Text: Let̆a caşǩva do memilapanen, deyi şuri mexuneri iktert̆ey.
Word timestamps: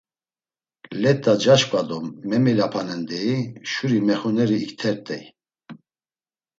Let̆a 1.01 1.33
caşǩva 1.41 1.81
do 1.87 1.97
memilapanen, 2.29 3.01
deyi 3.09 3.37
şuri 3.69 3.99
mexuneri 4.07 4.57
iktert̆ey. 4.65 5.23